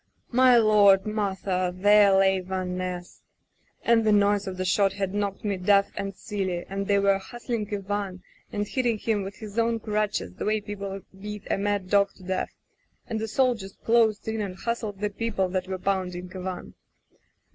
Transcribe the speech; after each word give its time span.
"My 0.41 0.57
Lord! 0.57 1.05
Martha! 1.05 1.71
There 1.71 2.11
lay 2.13 2.39
Van 2.39 2.75
Ness... 2.75 3.21
and 3.83 4.03
the 4.03 4.11
noise 4.11 4.47
of 4.47 4.57
the 4.57 4.65
shot 4.65 4.93
had 4.93 5.13
knocked 5.13 5.45
me 5.45 5.57
deaf 5.57 5.91
and 5.95 6.15
silly, 6.15 6.65
and 6.67 6.87
they 6.87 6.97
were 6.97 7.19
hustling 7.19 7.71
Ivan 7.71 8.23
and 8.51 8.67
hitting 8.67 8.97
him 8.97 9.21
with 9.21 9.35
his 9.35 9.59
own 9.59 9.79
crutches 9.79 10.33
the 10.33 10.45
way 10.45 10.59
people 10.59 11.01
beat 11.19 11.43
a 11.51 11.57
mad 11.59 11.87
dog 11.87 12.09
to 12.15 12.23
death, 12.23 12.49
and 13.07 13.19
the 13.19 13.27
soldiers 13.27 13.77
closed 13.85 14.27
in 14.27 14.41
and 14.41 14.55
hustled 14.57 15.01
the 15.01 15.11
people 15.11 15.49
that 15.49 15.67
were 15.67 15.77
pounding 15.77 16.31
Ivan. 16.35 16.73